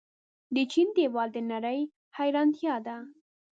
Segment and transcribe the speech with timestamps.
[0.55, 1.79] د چین دیوال د نړۍ
[2.17, 2.97] حیرانتیا ده.